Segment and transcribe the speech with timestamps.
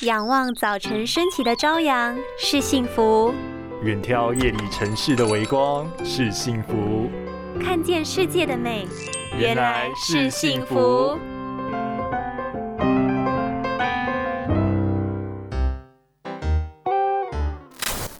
[0.00, 3.32] 仰望早晨升起的朝阳是幸福，
[3.82, 7.08] 远眺夜里城市的微光是幸福，
[7.62, 8.88] 看见世界的美
[9.38, 11.16] 原来是幸福。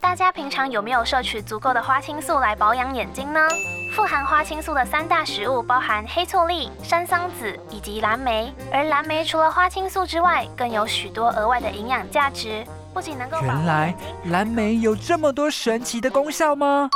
[0.01, 3.41] 大家平常有没有摄取足够的花青素来保养眼睛呢？
[3.95, 16.91] 富含花青素的三大食物包含黑醋栗、山桑子以及蓝莓，而蓝莓除了花青素之外，更有许多额外的营养价值，不仅能够原来蓝莓有这么多神奇的功效吗？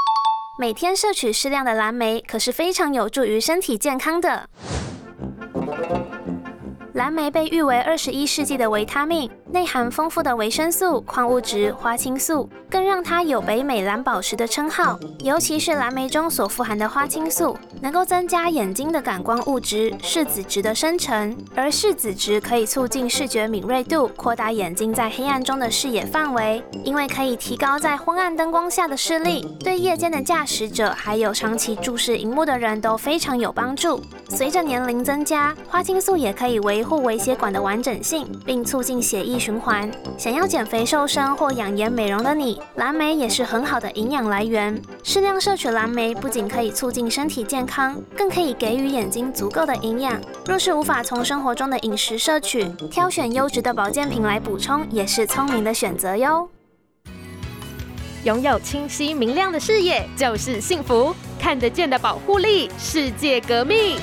[0.58, 4.48] 每天摄取适量的蓝莓，可是非常有助于身体健康的。
[6.98, 14.98] 蓝莓被誉为二十一世纪的维他命，内含丰富的维生素、矿物质、花青素，更让它有“北美蓝宝石”的称号。
[15.20, 34.02] 尤其是蓝莓中所富含的花青素，能够增加眼睛的感光物质视紫质的生成，而视紫质可以促进视觉敏锐度，扩大眼睛在黑暗中的视野范围，因为可以提高在昏暗灯光下的视力，对夜间的驾驶者还有长期注视荧幕的人都非常有帮助。
[34.28, 39.90] 随着年龄增加，花青素也可以维护微血管的完整性，并促进血液循环。
[40.16, 44.80] 想要减肥瘦身或养颜美容的你，蓝莓也是很好的营养来源。
[45.04, 50.18] 适量摄取蓝莓不仅可以促进身体健康，更可以给予眼睛足够的营养。
[50.46, 56.48] 若是无法从生活中的饮食摄取，挑选优质的保健品来补充，也是聪明的选择哟。
[58.24, 63.96] 拥有清晰明亮的视野就是幸福，看得见的保护力，世界革命。